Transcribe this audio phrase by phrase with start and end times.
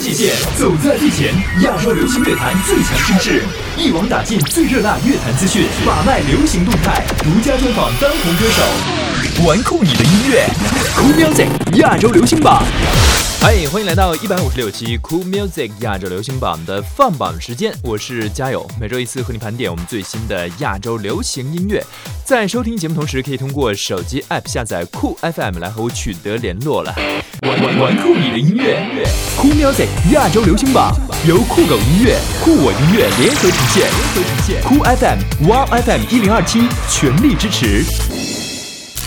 [0.00, 1.28] 界限走在最前，
[1.62, 3.42] 亚洲流行乐坛最强声势，
[3.76, 10.46] 一网打尽最热辣乐坛资讯，把脉流行动态，独家专访当红歌手，玩酷你的音乐
[10.96, 12.64] ，Cool Music 亚洲流行榜。
[13.42, 21.84] 嗨，欢迎来到一百五十六期 Cool Music 亚洲流行榜的放榜时间，我是佳友，每周一次和你盘点我们最新的亚洲流行音乐。
[22.24, 26.94] 在收听节目同时，可以通过手机 App 下载酷 FM 来和我取得联络了。
[27.80, 28.80] 玩酷你的音乐，
[29.36, 30.94] 酷 music 亚洲流行榜
[31.26, 37.82] 由酷狗音乐、酷我音乐联合呈现，联合呈现酷 FM、Wow FM 一零二七全力支持。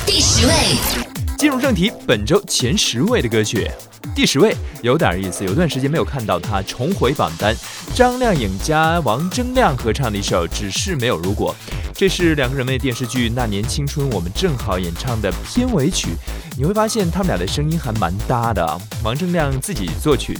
[0.05, 0.53] 第十位，
[1.37, 3.69] 进入正题，本周前十位的歌曲。
[4.13, 7.55] 第十位有点意思，有段时间没有看到他重回榜单。
[7.95, 11.55] 张靓颖加王铮亮合唱的一首，只是没有如果，
[11.95, 16.09] 这是两个人为电视剧《那年青春我们正好》演唱的片尾曲。
[16.57, 18.63] 你会发现他们俩的声音还蛮搭的。
[18.63, 18.79] 啊。
[19.03, 20.37] 王铮亮自己作曲。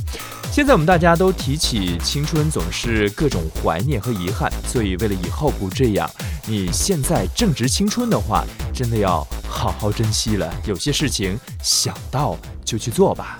[0.52, 4.51] 现在我们大家都提起青春，总是各种怀念和遗憾。
[4.68, 6.07] 所以为了以后不这样，
[6.45, 10.54] 你现在正值青春的话，真的要好好珍惜了。
[10.68, 13.40] 有些事情想到就去做吧。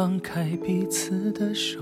[0.00, 1.78] 放开彼此的手，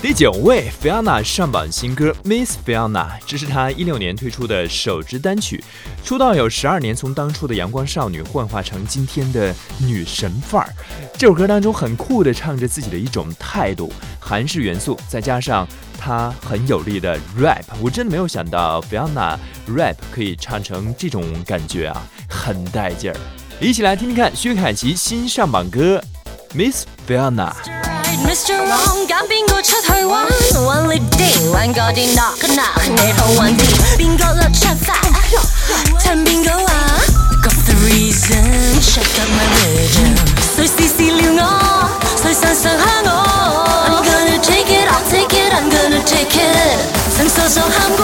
[0.02, 2.90] 第九位，f i o n a 上榜新歌《Miss Fiona》，
[3.28, 5.62] 这是她一六年推出的首支单曲。
[6.04, 9.54] 出道有十二年，从当初的阳光少女幻化成今天的
[9.86, 10.68] 女神范儿。
[11.16, 13.92] 这首歌当中很酷的唱着自己的一种态度。
[14.28, 15.66] 韩式元素，再加上
[15.98, 19.38] 他很有力的 rap，我真的没有想到 Fiona
[19.74, 23.16] rap 可以唱成这种感觉啊，很带劲儿！
[23.58, 25.98] 一起来听听看薛凯琪新上榜歌
[26.54, 27.50] 《Miss Fiona》。
[40.57, 41.47] 谁试试撩我？
[42.23, 43.09] 谁常常虾我？
[43.85, 46.77] I'm gonna take it, I'll take it, I'm gonna take it，
[47.15, 48.01] 曾傻傻喊过，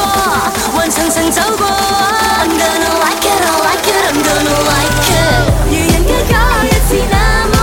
[0.75, 7.15] 还层层走过，I'm gonna like it, I like it, I'm gonna like it，如人家假一次那
[7.47, 7.62] 么么，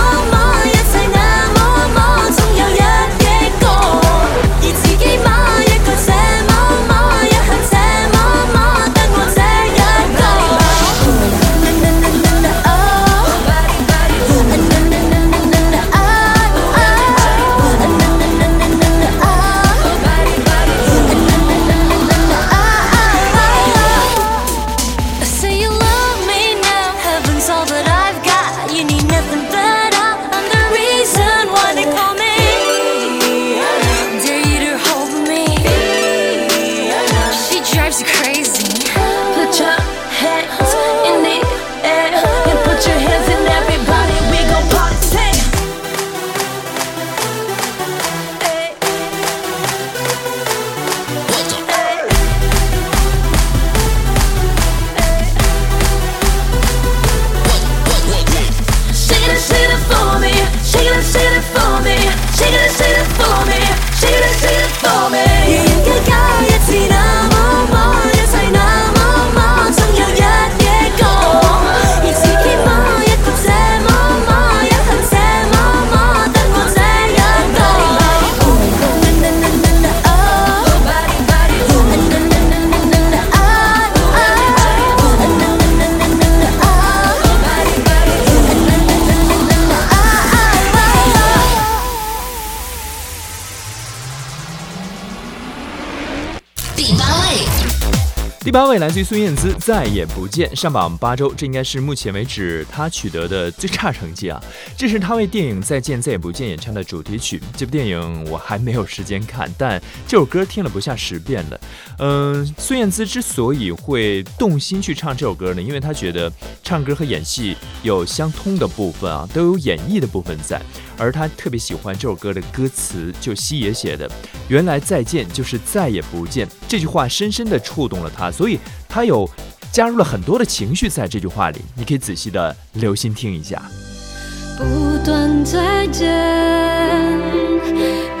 [98.52, 104.38] 八位，来自于孙燕姿，《再也不见》上榜八周，这应该是目前为止她取得的最差成绩啊！
[104.76, 107.40] 这是她为电影《再见再也不见》演唱的主题曲。
[107.56, 111.60] 这部电影我还没有时间看，但这首歌听了不下十遍了。
[112.00, 116.30] 嗯，孙燕姿之所以会动心去唱这首歌呢，因为她觉得
[116.62, 120.60] 唱歌和演戏有相通的部分啊，都有演绎的部分在。
[120.98, 124.08] 而他特别喜欢这首歌的歌词，就西野写的。
[124.48, 128.58] 原来再见就是再也不见，这句话深深的触动了他，所以
[128.88, 129.28] 他有
[129.72, 131.60] 加入了很多的情绪在这句话里。
[131.74, 133.60] 你可以仔细的留心听一下。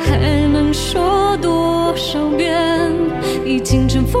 [0.04, 0.18] 还
[0.48, 2.50] 能说多少遍？
[3.46, 4.20] 已经尘封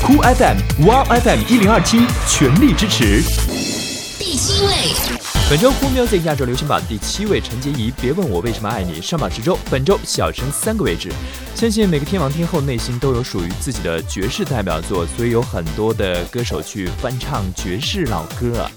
[0.00, 3.22] 酷 FM、Wow FM 一零二七全力支持。
[4.18, 4.72] 第七位，
[5.48, 7.92] 本周酷 music 亚洲流行榜第七位，陈洁仪。
[8.00, 9.00] 别问我为什么爱你。
[9.00, 11.12] 上榜十周，本周小升三个位置。
[11.54, 18.68] 相信每个天王天后内心都有属于自己的爵士代表作，所以有很多的歌手去翻唱爵士老歌。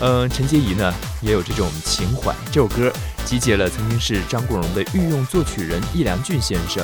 [0.00, 2.32] 嗯，陈洁仪呢也有这种情怀。
[2.46, 2.92] 这首歌
[3.24, 6.82] 集结了曾经是张国荣的御用作曲人易良俊先生，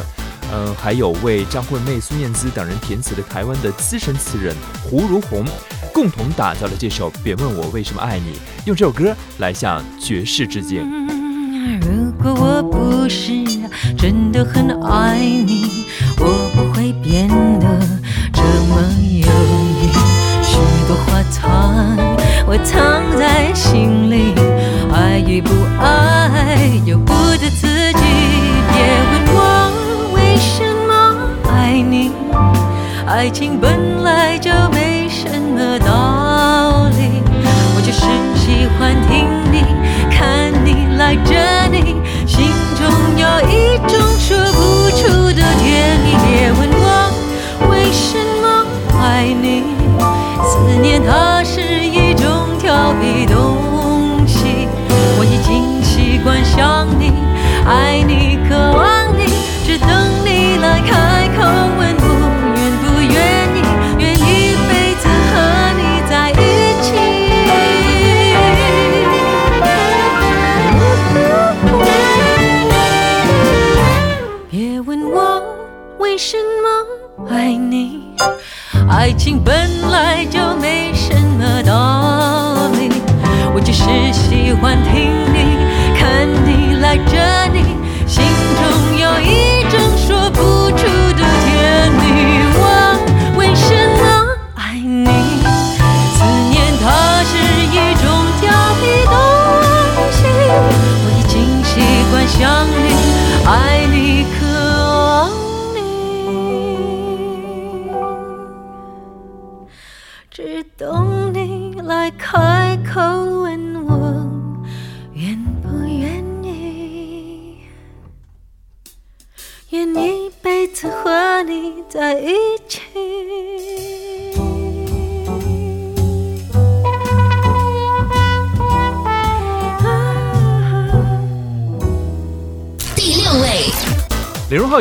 [0.53, 5.45] 嗯，还有为张惠妹、孙燕姿等人填词的台湾的资深词人胡如红，
[5.93, 8.33] 共同打造了这首《别问我为什么爱你》，
[8.67, 10.81] 用这首歌来向爵士致敬。
[11.81, 13.31] 如果我我不不是
[13.97, 15.87] 真的很爱你，
[16.75, 17.81] 会变得
[18.33, 19.48] 这么有。
[20.99, 21.77] 花藏，
[22.47, 24.35] 我藏在心里，
[24.93, 25.51] 爱与不
[25.81, 28.01] 爱由不得自己。
[28.73, 31.21] 别问我为什么
[31.53, 32.11] 爱你，
[33.07, 36.28] 爱情本来就没什么道理。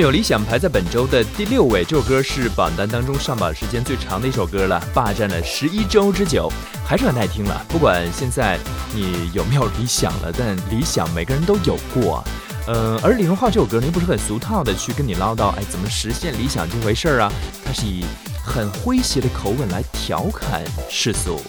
[0.08, 6.50] 有理想排在本周的第六位，这首歌是榜单当中上榜时间最长的一首歌了，霸占了十一周之久，
[6.88, 7.62] 还是很耐听了。
[7.68, 8.58] 不管现在
[8.96, 12.24] 你有没有理想了，但理想每个人都有过。
[12.70, 17.30] 嗯，而李荣浩这首歌，您不是很俗套的去跟你唠叨，哎，怎么实现理想这回事儿啊？
[17.66, 18.06] 他是以
[18.42, 21.42] 很诙谐的口吻来调侃世俗，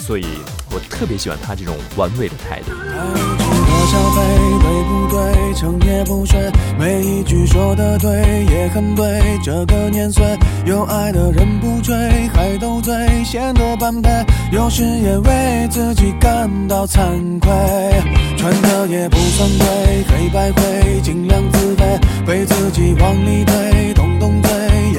[0.00, 0.24] 所以
[0.70, 3.65] 我特别喜欢他这种玩味的态度。
[3.86, 4.20] 消费
[4.62, 6.38] 对不对，成也不睡，
[6.78, 8.10] 每一句说的对
[8.52, 9.38] 也很对。
[9.44, 10.24] 这个年岁，
[10.64, 11.94] 有爱的人不追，
[12.34, 12.92] 还斗嘴，
[13.24, 14.10] 显得般配。
[14.50, 16.98] 有时也为自己感到惭
[17.38, 17.50] 愧，
[18.36, 24.48] 穿的也不算贵，黑白灰，尽量自卑，被自己往里推，动动嘴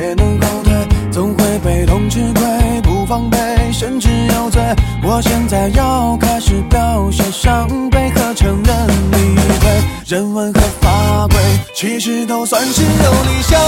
[0.01, 0.73] 也能后退，
[1.11, 2.66] 总会被动吃亏。
[3.07, 3.37] 防备，
[3.71, 4.61] 甚至有罪。
[5.01, 9.35] 我现在要开始表现伤悲和承认逆
[9.65, 9.81] 位。
[10.05, 11.37] 人文和法规，
[11.73, 13.59] 其实都算是有理想，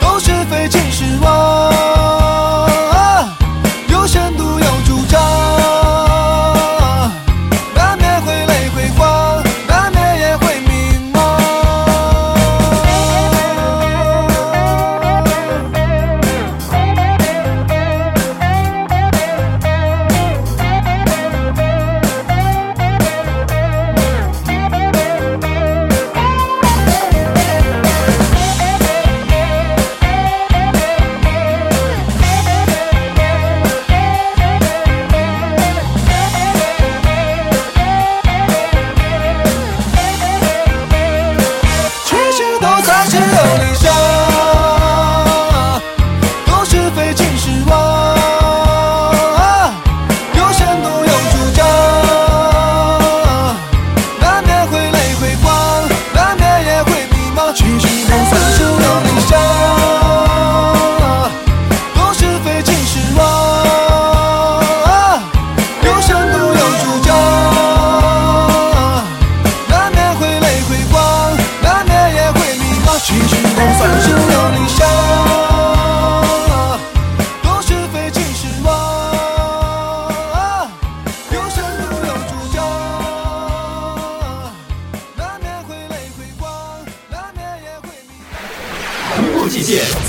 [0.00, 1.28] 都是非进是亡，
[3.88, 5.53] 有深度有主张。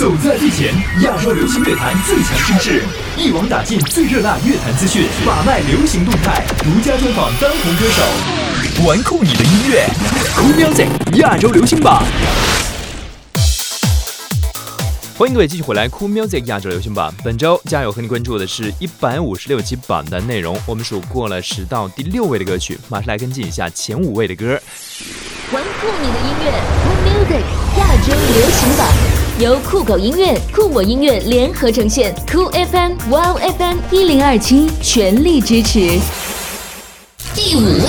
[0.07, 0.71] 走在最前，
[1.01, 2.83] 亚洲流行乐坛最强声势，
[3.17, 9.83] 一网打尽最热辣乐坛资讯，把脉流行动态，独家专访当红歌手，玩酷你的音乐，
[10.35, 10.85] 酷 music
[11.19, 12.03] 亚洲流行榜。
[15.17, 17.11] 欢迎各位继续回来，酷 music 亚洲流行榜。
[17.23, 24.49] 本周加油和你关注的是一百五十六期榜单内容，我们数过了十到第六位的歌曲，马上来跟进一下前五位的歌。
[25.51, 26.51] 玩酷你的音乐，
[26.83, 29.24] 酷 music 亚洲流行榜。
[29.37, 35.99] 由酷狗音乐、酷我音乐联合呈现，酷 FM、Wow FM 一零二七全力支持。
[37.35, 37.87] 第五位，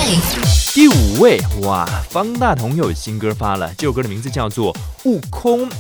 [0.75, 4.75] 第五位，哇，方大同有新歌发了，这首歌的名字叫做
[5.05, 5.71] 《悟空》。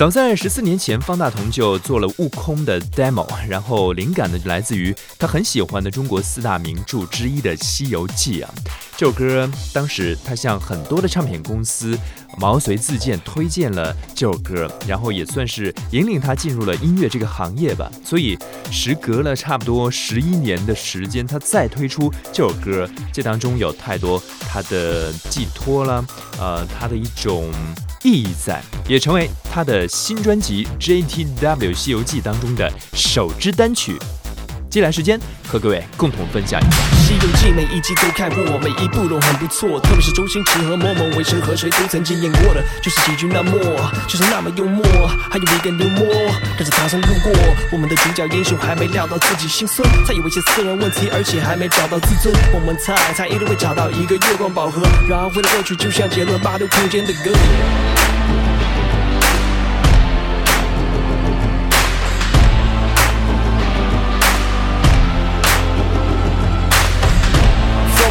[0.00, 8.50] 早在十四年前，方大同就做了《悟空》的 demo，然后灵感呢来自于他很喜欢的中国四大名著之一的《西游记》啊。
[8.96, 11.98] 这首歌当时他向很多的唱片公司
[12.38, 17.90] 毛遂自荐，推荐了这首歌，然后也算是引领他进入了音乐这个行业吧。
[18.02, 18.38] 所以
[18.70, 26.02] 时隔了差不多十一年的时间，他再推出这首歌，这当中有太多他的寄托了，
[26.38, 27.50] 呃，他的一种
[28.02, 29.86] 意义在，也成为他的。
[29.90, 30.64] 新专辑
[31.14, 33.96] 《JTW 西游记》当中的首支单曲，
[34.70, 35.18] 接下来时间
[35.48, 36.78] 和各位共同分享一下。
[37.00, 43.50] 西游记每一集都看过，每一部都很不错，特别是周星驰和某某、为正和谁都曾经演过的，就是喜剧那么，
[44.06, 44.84] 就是那么幽默。
[45.28, 46.06] 还有一个牛魔
[46.56, 47.32] 但是唐僧路过，
[47.72, 52.32] 我们的主角英雄还没料到自己心酸，他以为些私人问题，而且还没找到自尊。
[52.54, 54.82] 我们猜他一定会找到一个月光宝盒。
[55.08, 57.32] 然后了过去，就像杰伦八度空间的歌。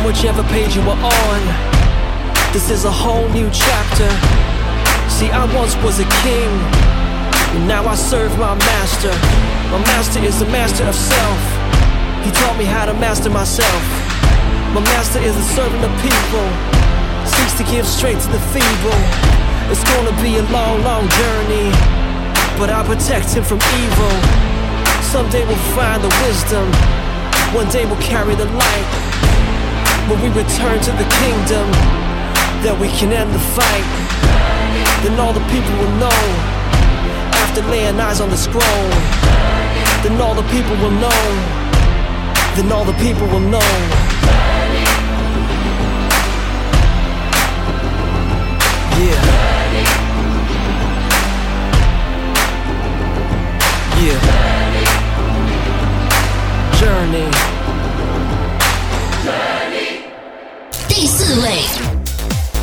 [0.09, 1.41] whichever page you were on.
[2.51, 4.09] This is a whole new chapter.
[5.05, 6.49] See, I once was a king,
[7.53, 9.13] and now I serve my master.
[9.69, 11.41] My master is the master of self.
[12.25, 13.83] He taught me how to master myself.
[14.73, 16.45] My master is a servant of people,
[17.29, 18.97] seeks to give strength to the feeble.
[19.69, 21.69] It's gonna be a long, long journey,
[22.57, 24.13] but I protect him from evil.
[25.13, 26.65] Someday we'll find the wisdom,
[27.53, 29.08] one day we'll carry the light.
[30.09, 31.69] When we return to the kingdom,
[32.65, 33.87] that we can end the fight.
[35.05, 36.19] Then all the people will know,
[37.45, 38.89] after laying eyes on the scroll.
[40.01, 41.13] Then all the people will know,
[42.57, 43.61] then all the people will know.
[48.97, 49.29] Yeah.
[56.81, 56.81] Yeah.
[56.81, 57.48] Journey.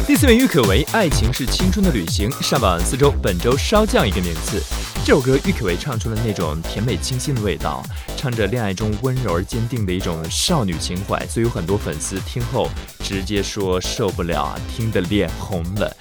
[0.06, 4.62] 第四名郁可唯《爱情是青春的旅行》上榜四周，本周稍降一个名次。
[5.04, 7.82] 这首歌郁可唯唱出了那种甜美清新的味道，
[8.18, 12.68] 唱着恋爱中温柔而坚定的一种少女情怀，所以有很多粉丝听后
[13.02, 15.96] 直接说受不了啊，听得脸红了。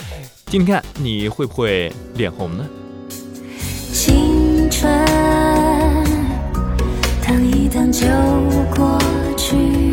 [0.47, 2.65] 今天你会不会脸红呢？
[3.93, 4.93] 青春
[7.25, 8.05] 等一等就
[8.75, 8.97] 过
[9.37, 9.84] 去。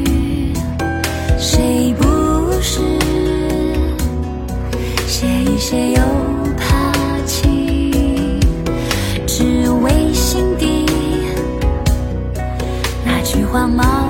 [5.74, 6.02] 且又
[6.54, 6.92] 怕
[7.24, 7.90] 情，
[9.26, 9.42] 只
[9.82, 10.84] 为心底
[13.06, 14.01] 那句话吗？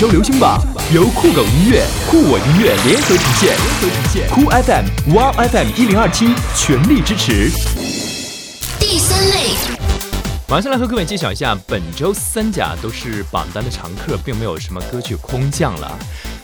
[0.00, 0.58] 周流行榜
[0.94, 3.54] 由酷狗音乐、酷我音乐联合呈现，
[4.30, 7.50] 酷 FM、Wow FM 一零二七全力支持。
[8.78, 9.78] 第三类，
[10.48, 15.98] 马上来和各位揭晓一下本周三甲都是榜单的常客，并没有什么歌曲空降了。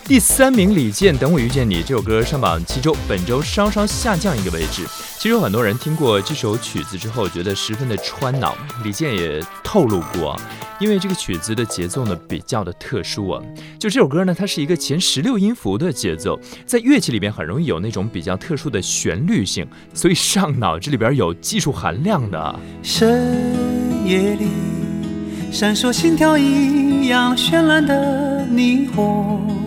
[0.07, 4.83] 第三名李健，《等我遇见你》这首歌上榜七周，本周稍稍下降一个位置。
[5.17, 8.55] 其实有很多人听过这首曲子之后，觉得十分的穿脑。
[8.85, 10.39] 李健也透露过，
[10.79, 13.43] 因为这个曲子的节奏呢比较的特殊啊，
[13.77, 22.59] 就这首歌呢，它是一个前十六音符的节奏，在乐器里面很容易有那种比较特殊的旋律性，所以上脑这里边有技术含量的。
[22.81, 23.25] 深
[24.05, 24.47] 夜里，
[25.51, 29.66] 闪烁心跳一样绚烂的霓虹。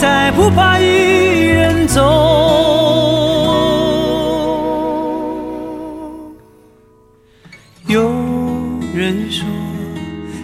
[0.00, 2.00] 再不怕一人走。
[7.86, 8.10] 有
[8.94, 9.44] 人说，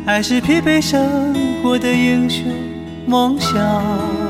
[0.04, 2.42] 爱是疲惫生活的英雄
[3.06, 4.25] 梦想。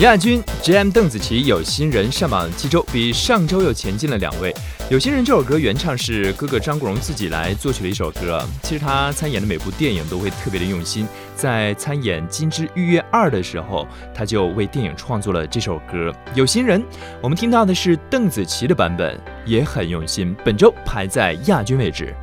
[0.00, 0.90] 亚军，G.M.
[0.90, 4.50] 邓紫棋《有心人》上榜七周，比上周又前进了两位。
[4.90, 8.42] 《有心人》这首歌原唱是哥哥张国荣自己来作曲的一首歌。
[8.62, 16.80] 其实他参演的每部电影都会特别的用心，在参演《金枝玉叶二》的时候，他就为电影创作了这首歌《有心人》。
[17.20, 20.34] 我们听到的是邓紫棋的版本，也很用心。
[20.42, 22.14] 本周排在亚军位置。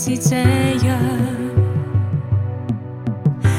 [0.00, 0.36] 是这
[0.86, 0.96] 样，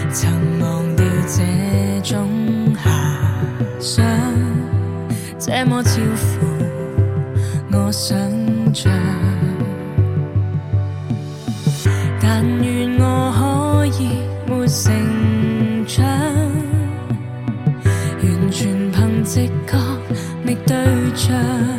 [0.10, 2.26] 曾忘掉这种
[2.74, 2.90] 遐
[3.78, 4.06] 想，
[5.38, 8.18] 这么超乎我想
[8.74, 8.90] 象。
[12.22, 14.10] 但愿我可以
[14.48, 16.06] 没成长，
[18.24, 19.78] 完全凭直觉
[20.46, 20.74] 觅对
[21.14, 21.79] 象。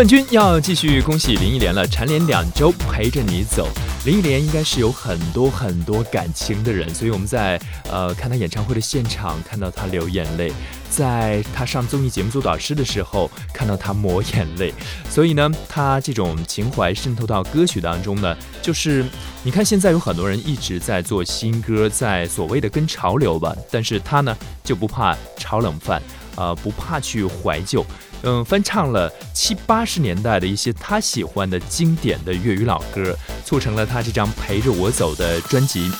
[0.00, 3.68] 冠军要继续恭喜林忆莲了，蝉联两周陪着你走。
[4.06, 7.60] 林忆莲应该是有很多很多感情的人，所以我们在
[7.92, 10.50] 呃看他演唱会的现场看到他流眼泪，
[10.88, 14.72] 在他上综艺节目做导师的时候看到他抹眼泪，
[15.10, 19.04] 所以呢，他这种情怀渗透到歌曲当中呢，就是
[19.42, 24.34] 你看现在有很多人一直在做新歌，在所谓的跟潮流吧，但是他呢
[24.64, 26.00] 就不怕炒冷饭，
[26.36, 27.84] 呃不怕去怀旧。
[28.22, 35.90] 嗯，翻唱了七八十年代的一些他喜欢的经典的粤语老歌，促成了他这张陪着我走的专辑。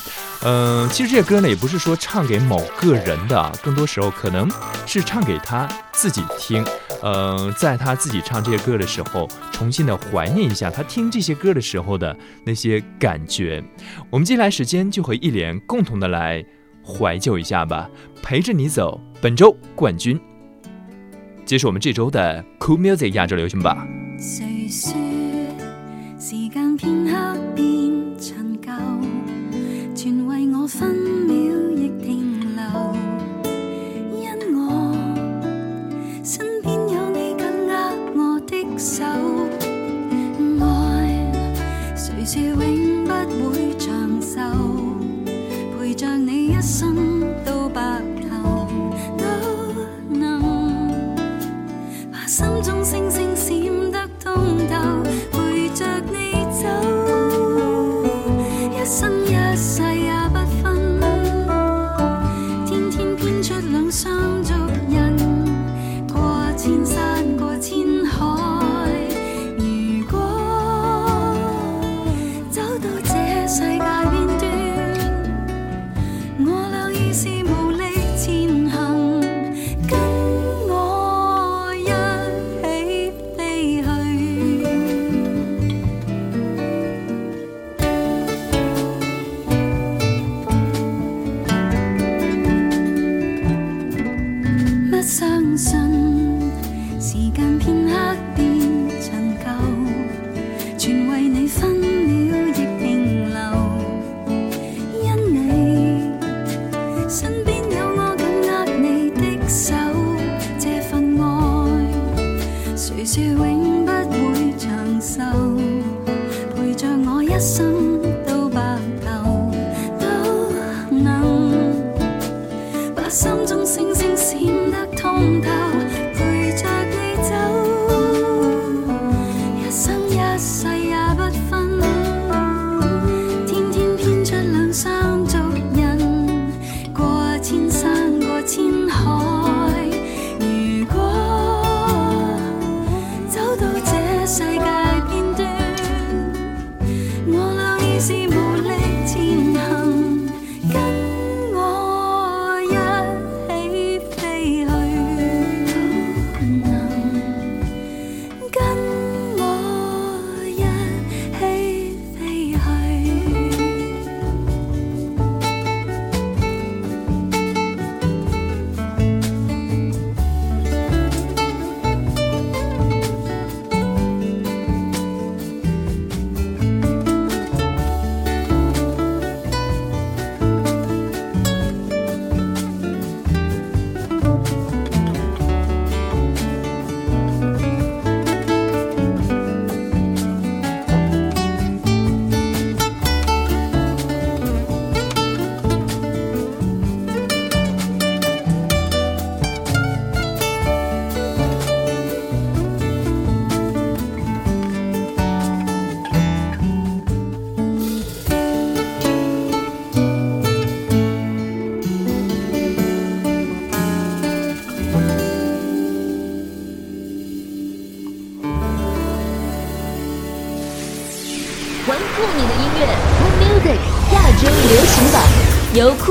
[0.43, 4.49] 嗯，其实这些歌呢，也不是说唱给某个人的啊，更多时候可能
[4.87, 6.63] 是唱给他自己听。
[7.03, 13.63] 嗯，在他自己唱这些歌的时候，重新的怀念一下他听这些歌的时候的那些感觉。
[14.11, 16.43] 我们接下来时间就和一莲共同的来
[16.85, 17.89] 怀旧一下吧。
[18.21, 20.19] 陪着你走，本周冠军。
[21.51, 23.85] 这是我们这周的 cool music 亚洲流行榜
[24.17, 24.93] 谁说
[26.17, 27.65] 时间片刻变
[28.17, 28.71] 陈旧
[29.93, 31.35] 全为我分秒
[31.75, 33.51] 亦停留
[34.17, 34.95] 因我
[36.23, 39.03] 身边有你紧握我的手
[40.63, 41.19] 爱
[41.97, 44.39] 谁说永不会长寿
[45.77, 47.20] 陪着你一生
[52.61, 54.33] 中星星闪得通
[54.69, 54.75] 透，
[55.31, 56.69] 陪着你走，
[58.71, 59.30] 一生。